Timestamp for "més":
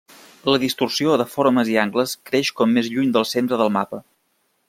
2.79-2.91